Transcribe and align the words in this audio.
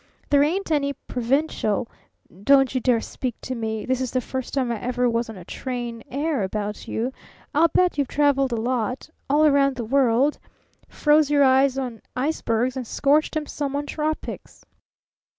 There 0.31 0.41
ain't 0.43 0.71
any 0.71 0.93
provincial 0.93 1.87
'Don't 2.43 2.73
you 2.73 2.81
dare 2.81 3.01
speak 3.01 3.39
to 3.41 3.53
me 3.53 3.85
this 3.85 4.01
is 4.01 4.09
the 4.09 4.19
first 4.19 4.55
time 4.55 4.71
I 4.71 4.81
ever 4.81 5.07
was 5.07 5.29
on 5.29 5.37
a 5.37 5.45
train 5.45 6.01
air 6.09 6.41
about 6.41 6.87
you! 6.87 7.13
I'll 7.53 7.67
bet 7.67 7.99
you've 7.99 8.07
traveled 8.07 8.51
a 8.51 8.55
lot 8.55 9.11
all 9.29 9.47
round 9.51 9.75
the 9.75 9.85
world 9.85 10.39
froze 10.89 11.29
your 11.29 11.43
eyes 11.43 11.77
on 11.77 12.01
icebergs 12.15 12.75
and 12.75 12.87
scorched 12.87 13.37
'em 13.37 13.45
some 13.45 13.75
on 13.75 13.85
tropics." 13.85 14.65